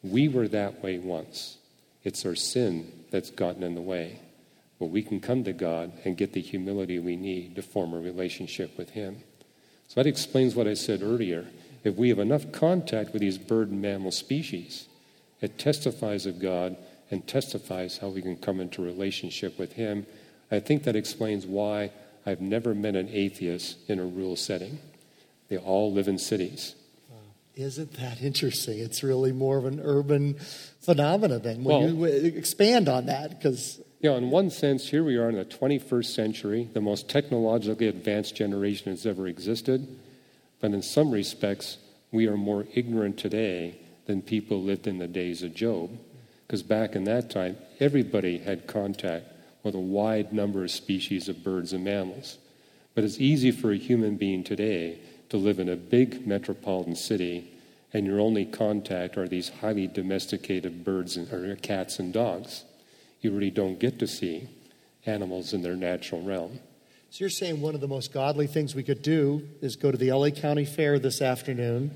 [0.02, 1.58] We were that way once.
[2.04, 4.20] It's our sin that's gotten in the way.
[4.80, 8.00] But we can come to God and get the humility we need to form a
[8.00, 9.18] relationship with Him.
[9.88, 11.46] So that explains what I said earlier.
[11.84, 14.88] If we have enough contact with these bird and mammal species,
[15.42, 16.76] it testifies of God
[17.12, 20.06] and testifies how we can come into relationship with Him.
[20.52, 21.92] I think that explains why
[22.26, 24.80] I've never met an atheist in a rural setting.
[25.50, 26.76] They all live in cities.
[27.56, 28.80] Isn't that interesting?
[28.80, 30.36] It's really more of an urban
[30.82, 34.90] phenomenon then when Well- you uh, expand on that because You know, in one sense,
[34.90, 39.88] here we are in the 21st century, the most technologically advanced generation that's ever existed.
[40.60, 41.78] But in some respects,
[42.12, 45.92] we are more ignorant today than people lived in the days of Job.
[46.46, 49.28] Because back in that time, everybody had contact
[49.64, 52.40] with a wide number of species of birds and mammals.
[52.96, 55.00] But it's easy for a human being today
[55.34, 57.52] to live in a big metropolitan city,
[57.92, 62.64] and your only contact are these highly domesticated birds and, or cats and dogs
[63.24, 64.48] you really don't get to see
[65.06, 66.60] animals in their natural realm.
[67.10, 69.98] So you're saying one of the most godly things we could do is go to
[69.98, 71.92] the LA County Fair this afternoon,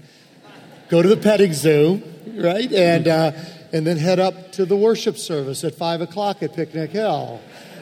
[0.89, 2.01] go to the petting zoo,
[2.33, 3.31] right, and uh,
[3.73, 7.41] and then head up to the worship service at five o'clock at Picnic Hill.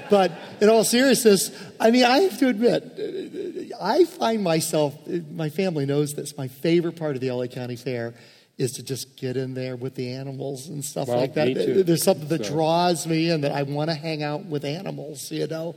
[0.09, 3.44] But in all seriousness, I mean, I have to admit,
[3.81, 4.95] I find myself,
[5.31, 8.13] my family knows this, my favorite part of the LA County Fair
[8.57, 11.83] is to just get in there with the animals and stuff Well, like that.
[11.85, 15.31] There's something that So- draws me and that I want to hang out with animals,
[15.31, 15.75] you know.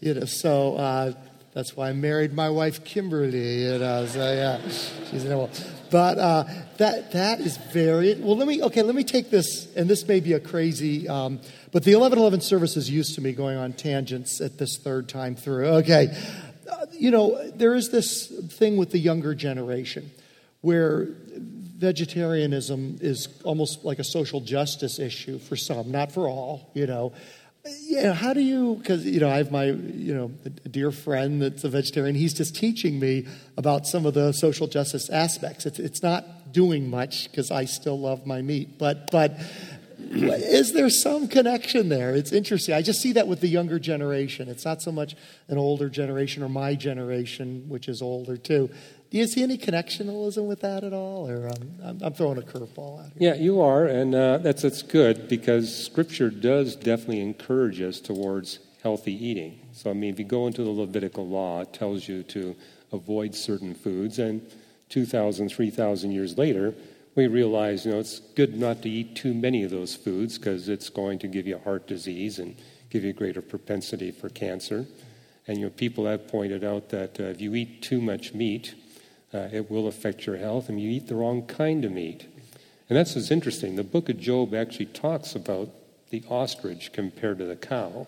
[0.00, 1.12] You know, so uh,
[1.54, 4.06] that's why I married my wife Kimberly, you know.
[4.06, 4.60] So yeah,
[5.10, 5.50] she's an animal.
[5.90, 6.44] But uh,
[6.76, 8.36] that that is very well.
[8.36, 8.82] Let me okay.
[8.82, 11.40] Let me take this, and this may be a crazy, um,
[11.72, 15.34] but the 11:11 service is used to me going on tangents at this third time
[15.34, 15.66] through.
[15.78, 16.14] Okay,
[16.92, 20.10] you know there is this thing with the younger generation
[20.60, 21.08] where
[21.78, 27.12] vegetarianism is almost like a social justice issue for some, not for all, you know.
[27.82, 28.76] Yeah, how do you?
[28.76, 30.28] Because you know, I have my you know
[30.70, 32.14] dear friend that's a vegetarian.
[32.14, 33.26] He's just teaching me
[33.56, 35.66] about some of the social justice aspects.
[35.66, 39.38] It's it's not doing much because I still love my meat, but but
[40.10, 42.14] is there some connection there?
[42.14, 42.74] It's interesting.
[42.74, 44.48] I just see that with the younger generation.
[44.48, 45.14] It's not so much
[45.48, 48.70] an older generation or my generation, which is older too.
[49.10, 51.28] Do you see any connectionalism with that at all?
[51.28, 53.32] Or um, I'm, throwing a curveball out here.
[53.32, 58.58] Yeah, you are, and uh, that's, that's good because Scripture does definitely encourage us towards
[58.82, 59.60] healthy eating.
[59.72, 62.54] So, I mean, if you go into the Levitical law, it tells you to
[62.92, 64.42] avoid certain foods, and
[64.90, 66.74] 2,000, 3,000 years later,
[67.18, 70.68] we realize, you know, it's good not to eat too many of those foods because
[70.68, 72.54] it's going to give you heart disease and
[72.90, 74.86] give you greater propensity for cancer.
[75.48, 78.76] And, you know, people have pointed out that uh, if you eat too much meat,
[79.34, 82.28] uh, it will affect your health, and you eat the wrong kind of meat.
[82.88, 83.74] And that's what's interesting.
[83.74, 85.70] The book of Job actually talks about
[86.10, 88.06] the ostrich compared to the cow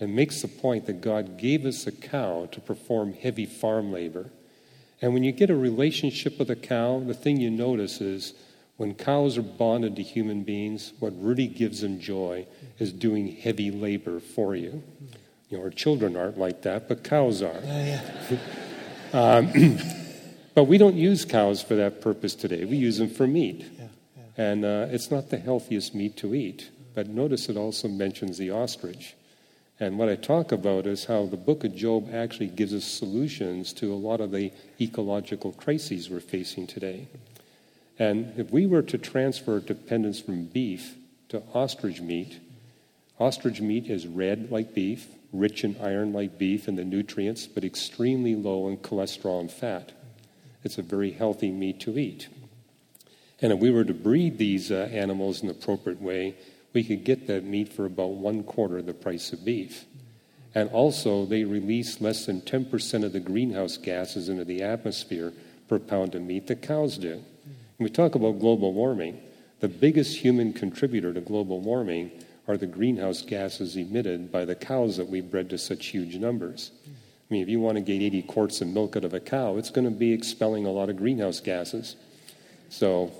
[0.00, 4.30] and makes the point that God gave us a cow to perform heavy farm labor.
[5.02, 8.32] And when you get a relationship with a cow, the thing you notice is
[8.76, 12.46] when cows are bonded to human beings, what really gives them joy
[12.78, 14.82] is doing heavy labor for you.
[15.50, 17.60] You know, our children aren't like that, but cows are.
[20.54, 22.64] But we don't use cows for that purpose today.
[22.64, 23.64] We use them for meat.
[23.78, 23.86] Yeah,
[24.16, 24.44] yeah.
[24.44, 26.70] And uh, it's not the healthiest meat to eat.
[26.94, 29.14] But notice it also mentions the ostrich.
[29.82, 33.72] And what I talk about is how the book of Job actually gives us solutions
[33.72, 37.08] to a lot of the ecological crises we're facing today.
[37.98, 40.94] And if we were to transfer dependence from beef
[41.30, 42.38] to ostrich meat,
[43.18, 47.64] ostrich meat is red like beef, rich in iron like beef and the nutrients, but
[47.64, 49.90] extremely low in cholesterol and fat.
[50.62, 52.28] It's a very healthy meat to eat.
[53.40, 56.36] And if we were to breed these uh, animals in the appropriate way,
[56.72, 59.84] we could get that meat for about one quarter the price of beef.
[60.54, 65.32] And also, they release less than 10% of the greenhouse gases into the atmosphere
[65.68, 67.22] per pound of meat that cows do.
[67.78, 69.18] When we talk about global warming,
[69.60, 72.10] the biggest human contributor to global warming
[72.46, 76.70] are the greenhouse gases emitted by the cows that we bred to such huge numbers.
[76.86, 79.56] I mean, if you want to get 80 quarts of milk out of a cow,
[79.56, 81.96] it's going to be expelling a lot of greenhouse gases.
[82.68, 83.12] So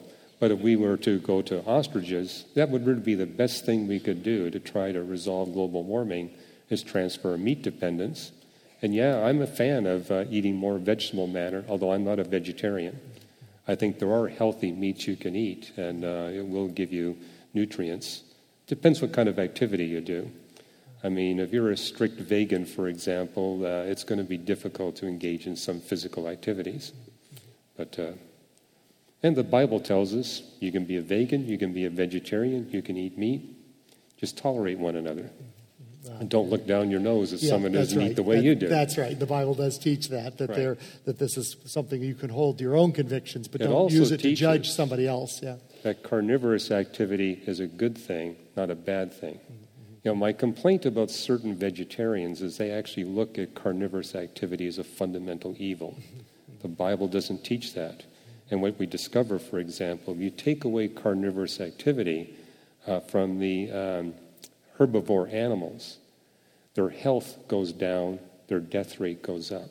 [0.42, 3.87] But if we were to go to ostriches, that would really be the best thing
[3.87, 6.33] we could do to try to resolve global warming
[6.68, 8.33] is transfer meat dependence.
[8.83, 12.24] And yeah, I'm a fan of uh, eating more vegetable matter, although I'm not a
[12.24, 12.98] vegetarian.
[13.68, 17.16] I think there are healthy meats you can eat, and uh, it will give you
[17.55, 18.24] nutrients.
[18.66, 20.28] Depends what kind of activity you do.
[21.05, 24.96] I mean, if you're a strict vegan, for example, uh, it's going to be difficult
[24.96, 26.92] to engage in some physical activities.
[27.76, 28.12] But uh,
[29.22, 32.68] and the Bible tells us you can be a vegan, you can be a vegetarian,
[32.70, 33.42] you can eat meat.
[34.16, 35.30] Just tolerate one another.
[36.18, 38.11] And don't look down your nose if Yeah, someone doesn't right.
[38.11, 38.68] eat the way That- you do.
[38.68, 39.16] That's right.
[39.18, 40.56] The Bible does teach that that Right.
[40.58, 43.92] there that this is something you can hold to your own convictions, but It don't
[43.92, 45.40] use it to judge somebody else.
[45.42, 45.56] Yeah.
[45.82, 49.40] that carnivorous activity is a good thing, not a bad thing.
[50.04, 54.78] You know, my complaint about certain vegetarians is they actually look at carnivorous activity as
[54.78, 55.96] a fundamental evil.
[56.62, 58.04] The Bible doesn't teach that.
[58.52, 62.36] And what we discover, for example, if you take away carnivorous activity
[62.86, 64.14] uh, from the um,
[64.78, 65.96] herbivore animals,
[66.74, 69.70] their health goes down, their death rate goes up.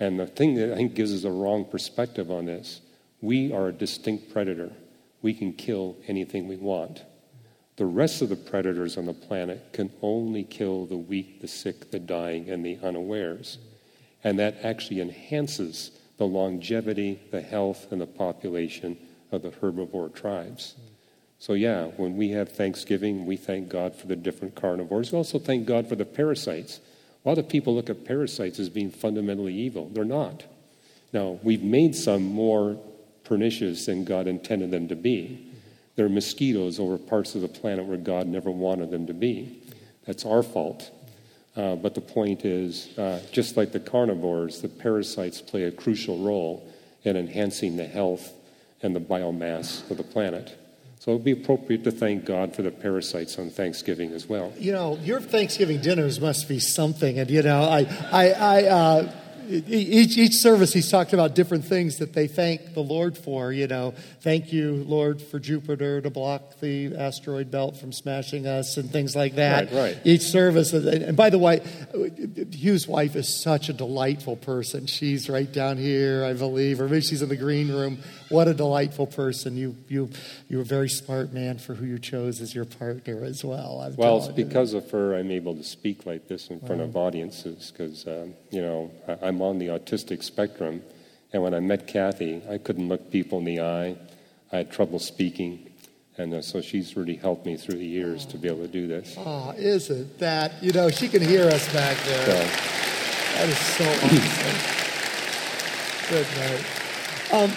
[0.00, 2.80] And the thing that I think gives us a wrong perspective on this
[3.20, 4.72] we are a distinct predator.
[5.22, 7.04] We can kill anything we want.
[7.76, 11.92] The rest of the predators on the planet can only kill the weak, the sick,
[11.92, 13.58] the dying, and the unawares.
[14.24, 18.98] And that actually enhances the longevity, the health, and the population
[19.32, 20.74] of the herbivore tribes.
[21.38, 25.12] So, yeah, when we have Thanksgiving, we thank God for the different carnivores.
[25.12, 26.80] We also thank God for the parasites.
[27.24, 29.88] A lot of people look at parasites as being fundamentally evil.
[29.88, 30.44] They're not.
[31.12, 32.76] Now, we've made some more
[33.22, 35.46] pernicious than God intended them to be.
[35.94, 39.62] There are mosquitoes over parts of the planet where God never wanted them to be.
[40.06, 40.90] That's our fault.
[41.58, 46.16] Uh, but the point is, uh, just like the carnivores, the parasites play a crucial
[46.18, 46.64] role
[47.02, 48.32] in enhancing the health
[48.80, 50.56] and the biomass of the planet.
[51.00, 54.52] So it would be appropriate to thank God for the parasites on Thanksgiving as well.
[54.56, 57.18] You know, your Thanksgiving dinners must be something.
[57.18, 59.12] And, you know, I, I, I, uh,
[59.48, 63.52] each, each service he's talked about different things that they thank the Lord for.
[63.52, 68.76] You know, thank you, Lord, for Jupiter to block the asteroid belt from smashing us
[68.76, 69.72] and things like that.
[69.72, 69.98] Right, right.
[70.04, 70.72] Each service.
[70.72, 71.60] And by the way,
[72.52, 74.86] Hugh's wife is such a delightful person.
[74.86, 77.98] She's right down here, I believe, or maybe she's in the green room.
[78.28, 79.56] What a delightful person.
[79.56, 80.10] You, you,
[80.48, 83.80] you're a very smart man for who you chose as your partner as well.
[83.80, 84.44] I'm Well, it's telling you.
[84.46, 88.34] because of her I'm able to speak like this in front of audiences because, um,
[88.50, 88.90] you know,
[89.22, 90.82] I- I'm on the autistic spectrum.
[91.32, 93.96] And when I met Kathy, I couldn't look people in the eye.
[94.50, 95.70] I had trouble speaking.
[96.16, 98.88] And uh, so she's really helped me through the years to be able to do
[98.88, 99.14] this.
[99.16, 100.60] Oh, isn't that?
[100.60, 102.26] You know, she can hear us back there.
[102.26, 102.32] So,
[103.36, 104.58] That is so awesome.
[106.10, 106.64] Good night.
[107.32, 107.52] Um,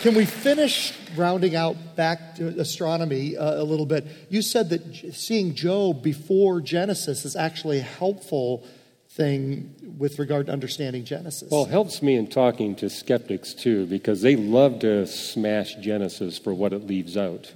[0.00, 4.06] can we finish rounding out back to astronomy uh, a little bit?
[4.28, 8.66] You said that J- seeing Job before Genesis is actually helpful
[9.12, 11.50] thing with regard to understanding Genesis.
[11.50, 16.38] well, it helps me in talking to skeptics too because they love to smash Genesis
[16.38, 17.52] for what it leaves out.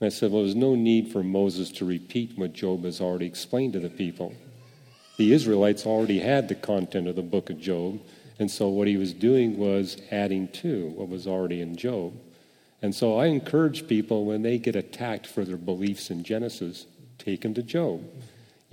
[0.00, 3.26] And I said, well, there's no need for Moses to repeat what Job has already
[3.26, 4.34] explained to the people.
[5.18, 8.00] The Israelites already had the content of the book of Job,
[8.38, 12.14] and so what he was doing was adding to what was already in Job.
[12.82, 16.86] And so I encourage people when they get attacked for their beliefs in Genesis,
[17.18, 18.04] take them to Job.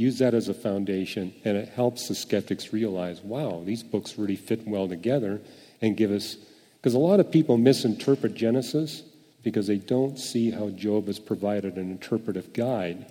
[0.04, 4.36] Use that as a foundation, and it helps the skeptics realize wow, these books really
[4.36, 5.40] fit well together
[5.82, 6.36] and give us.
[6.76, 9.04] Because a lot of people misinterpret Genesis
[9.44, 13.06] because they don't see how Job has provided an interpretive guide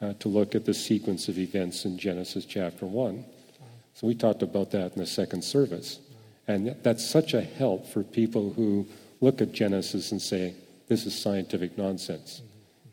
[0.00, 3.24] uh, to look at the sequence of events in Genesis chapter 1.
[3.94, 5.98] So we talked about that in the second service.
[6.46, 8.86] And that's such a help for people who
[9.20, 10.54] look at Genesis and say,
[10.86, 12.40] this is scientific nonsense.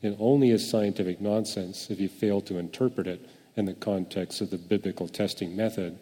[0.01, 4.49] It only is scientific nonsense if you fail to interpret it in the context of
[4.49, 5.97] the biblical testing method.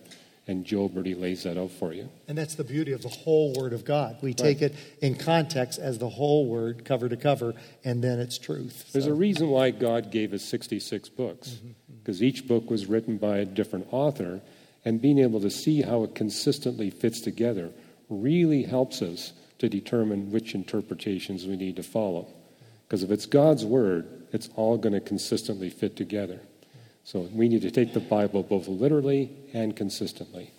[0.48, 2.10] And Job already lays that out for you.
[2.28, 4.18] and that's the beauty of the whole Word of God.
[4.22, 7.54] We take it in context as the whole Word, cover to cover,
[7.86, 8.92] and then it's truth.
[8.92, 11.94] There's So- a reason why God gave us 66 books, mm-hmm, mm-hmm.
[12.00, 14.42] because each book was written by a different author,
[14.84, 17.70] and being able to see how it consistently fits together
[18.10, 22.28] really helps us to determine which interpretations we need to follow.
[22.88, 26.40] Because if it's God's word, it's all going to consistently fit together.
[27.04, 30.52] So we need to take the Bible both literally and consistently.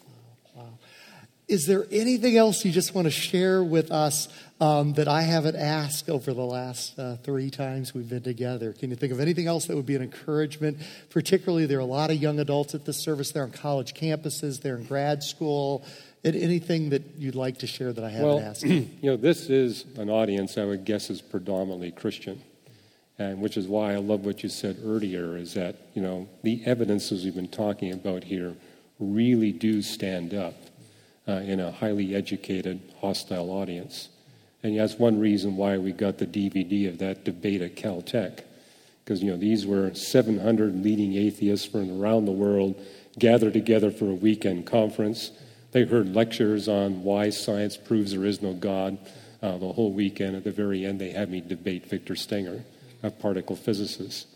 [0.54, 0.78] Wow.
[1.48, 4.28] Is there anything else you just want to share with us
[4.60, 8.72] um, that I haven't asked over the last uh, three times we've been together?
[8.72, 10.78] Can you think of anything else that would be an encouragement?
[11.10, 13.32] Particularly, there are a lot of young adults at this service.
[13.32, 15.84] They're on college campuses, they're in grad school.
[16.24, 18.62] anything that you'd like to share that I haven't well, asked?
[18.64, 22.42] you know, this is an audience I would guess is predominantly Christian,
[23.30, 25.36] and which is why I love what you said earlier.
[25.36, 28.54] Is that you know the evidences we've been talking about here
[28.98, 30.54] really do stand up
[31.26, 34.08] uh, in a highly educated, hostile audience,
[34.62, 38.40] and that's one reason why we got the DVD of that debate at Caltech,
[39.04, 42.80] because you know these were 700 leading atheists from around the world
[43.18, 45.32] gathered together for a weekend conference
[45.72, 48.98] they heard lectures on why science proves there is no God
[49.42, 50.36] uh, the whole weekend.
[50.36, 52.62] At the very end, they had me debate Victor Stenger,
[53.02, 54.26] a particle physicist.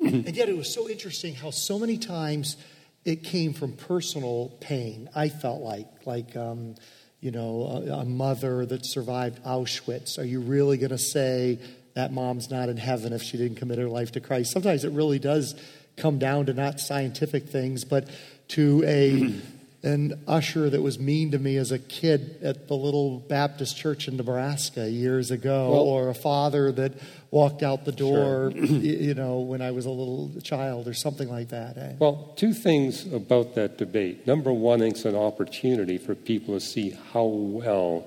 [0.00, 2.56] and yet, it was so interesting how so many times
[3.04, 5.08] it came from personal pain.
[5.14, 6.74] I felt like, like, um,
[7.20, 10.18] you know, a, a mother that survived Auschwitz.
[10.18, 11.58] Are you really going to say
[11.94, 14.52] that mom's not in heaven if she didn't commit her life to Christ?
[14.52, 15.54] Sometimes it really does
[15.96, 18.08] come down to not scientific things, but
[18.48, 19.34] to a
[19.82, 24.08] an usher that was mean to me as a kid at the little Baptist church
[24.08, 26.92] in Nebraska years ago, well, or a father that
[27.30, 28.62] walked out the door, sure.
[28.64, 31.78] you know, when I was a little child, or something like that.
[31.78, 31.94] Eh?
[31.98, 34.26] Well, two things about that debate.
[34.26, 38.04] Number one, it's an opportunity for people to see how well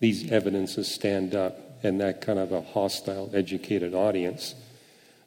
[0.00, 4.54] these evidences stand up in that kind of a hostile, educated audience.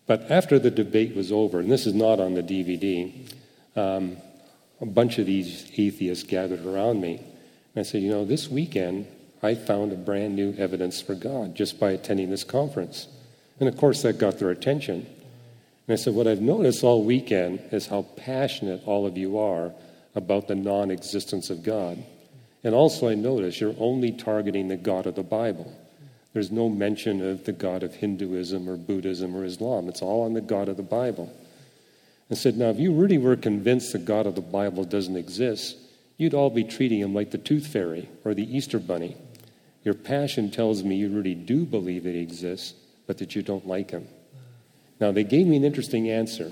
[0.06, 3.14] But after the debate was over, and this is not on the DVD,
[3.76, 4.18] um,
[4.80, 7.16] a bunch of these atheists gathered around me.
[7.18, 9.08] And I said, You know, this weekend
[9.42, 13.08] I found a brand new evidence for God just by attending this conference.
[13.60, 15.06] And of course, that got their attention.
[15.88, 19.72] And I said, What I've noticed all weekend is how passionate all of you are
[20.16, 22.04] about the non existence of God.
[22.64, 25.72] And also, I notice you're only targeting the God of the Bible.
[26.34, 29.88] There's no mention of the God of Hinduism or Buddhism or Islam.
[29.88, 31.34] It's all on the God of the Bible
[32.30, 35.78] and said, Now, if you really were convinced the God of the Bible doesn't exist,
[36.18, 39.16] you'd all be treating him like the tooth fairy or the Easter bunny.
[39.84, 42.74] Your passion tells me you really do believe that he exists,
[43.06, 44.08] but that you don't like him.
[45.00, 46.52] Now, they gave me an interesting answer.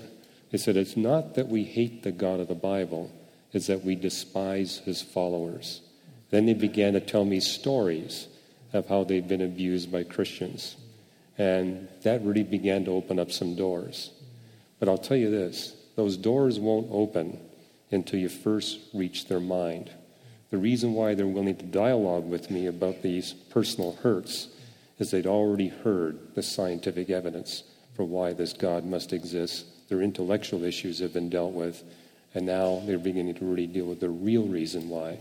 [0.52, 3.12] They said, It's not that we hate the God of the Bible,
[3.52, 5.82] it's that we despise his followers.
[6.30, 8.28] Then they began to tell me stories
[8.74, 10.76] of how they've been abused by Christians.
[11.38, 14.12] And that really began to open up some doors.
[14.86, 17.40] But I'll tell you this those doors won't open
[17.90, 19.90] until you first reach their mind.
[20.52, 24.50] The reason why they're willing to dialogue with me about these personal hurts
[25.00, 27.64] is they'd already heard the scientific evidence
[27.96, 29.66] for why this God must exist.
[29.90, 31.84] Their intellectual issues have been dealt with,
[32.36, 35.18] and now they're beginning to really deal with the real reason why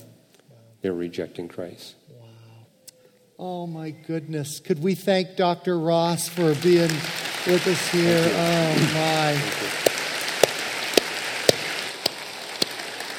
[0.83, 1.95] they're rejecting Christ.
[2.11, 2.27] Wow.
[3.39, 4.61] Oh, my goodness.
[4.61, 5.79] Could we thank Dr.
[5.79, 6.91] Ross for being
[7.47, 8.27] with us here.
[8.27, 9.35] Oh, my.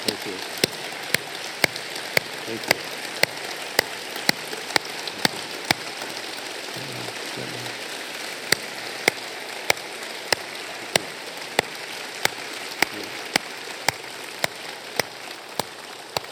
[0.06, 0.34] Thank you.
[2.46, 2.96] Thank you.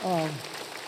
[0.03, 0.29] Um,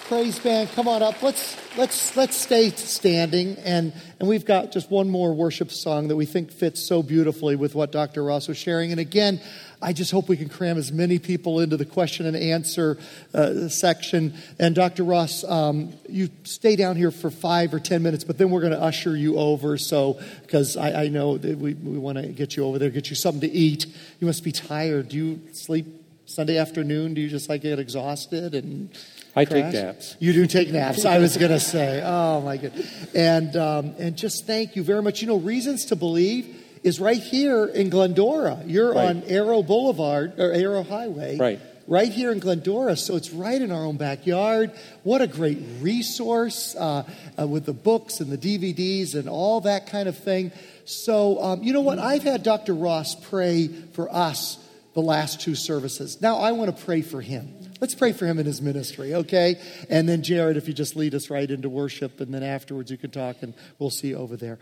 [0.10, 1.22] praise band, come on up.
[1.22, 6.16] Let's let's let's stay standing and and we've got just one more worship song that
[6.16, 8.24] we think fits so beautifully with what Dr.
[8.24, 8.92] Ross was sharing.
[8.92, 9.42] And again,
[9.82, 12.98] I just hope we can cram as many people into the question and answer
[13.34, 14.34] uh, section.
[14.58, 15.04] And Dr.
[15.04, 18.72] Ross, um, you stay down here for five or ten minutes, but then we're going
[18.72, 19.78] to usher you over.
[19.78, 23.16] So, because I, I, know we, we want to get you over there, get you
[23.16, 23.86] something to eat.
[24.20, 25.10] You must be tired.
[25.10, 25.88] Do you sleep
[26.26, 27.14] Sunday afternoon?
[27.14, 28.90] Do you just like get exhausted and
[29.36, 30.16] I take naps.
[30.20, 31.04] You do take naps.
[31.04, 32.72] I was going to say, oh my god,
[33.14, 35.22] and um, and just thank you very much.
[35.22, 38.62] You know, reasons to believe is right here in Glendora.
[38.66, 39.10] You're right.
[39.10, 41.60] on Arrow Boulevard or Arrow Highway, right?
[41.88, 44.72] Right here in Glendora, so it's right in our own backyard.
[45.04, 47.04] What a great resource uh,
[47.38, 50.52] uh, with the books and the DVDs and all that kind of thing.
[50.86, 52.00] So, um, you know what?
[52.00, 52.74] I've had Dr.
[52.74, 54.58] Ross pray for us
[54.96, 56.22] the last two services.
[56.22, 57.54] Now I want to pray for him.
[57.82, 59.62] Let's pray for him in his ministry, okay?
[59.90, 62.98] And then, Jared, if you just lead us right into worship, and then afterwards you
[62.98, 64.58] can talk, and we'll see you over there.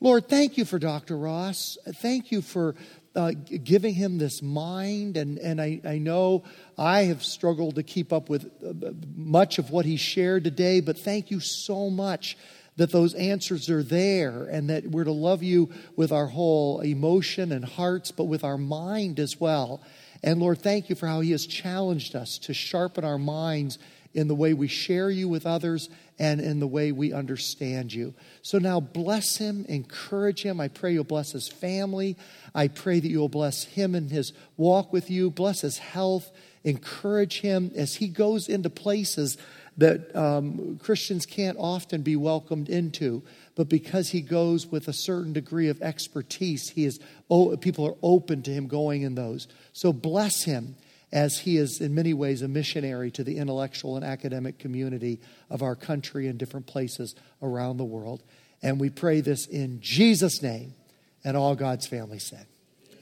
[0.00, 1.18] Lord, thank you for Dr.
[1.18, 1.76] Ross.
[1.96, 2.74] Thank you for
[3.14, 3.32] uh,
[3.62, 5.18] giving him this mind.
[5.18, 6.44] And, and I, I know
[6.78, 10.98] I have struggled to keep up with uh, much of what he shared today, but
[10.98, 12.38] thank you so much
[12.76, 17.52] that those answers are there and that we're to love you with our whole emotion
[17.52, 19.80] and hearts, but with our mind as well.
[20.22, 23.78] And Lord, thank you for how He has challenged us to sharpen our minds
[24.14, 28.14] in the way we share you with others and in the way we understand you.
[28.42, 30.60] So now bless him, encourage him.
[30.60, 32.16] I pray you'll bless his family.
[32.54, 36.30] I pray that you'll bless him in his walk with you, bless his health,
[36.62, 39.36] encourage him as he goes into places
[39.76, 43.22] that um, Christians can't often be welcomed into.
[43.54, 47.00] But because he goes with a certain degree of expertise, he is,
[47.30, 49.48] oh, people are open to him going in those.
[49.72, 50.76] So bless him
[51.12, 55.62] as he is, in many ways, a missionary to the intellectual and academic community of
[55.62, 58.22] our country and different places around the world.
[58.62, 60.74] And we pray this in Jesus' name,
[61.22, 62.46] and all God's family said.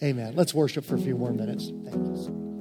[0.03, 0.35] Amen.
[0.37, 1.71] Let's worship for a few more minutes.
[1.85, 2.52] Thank you.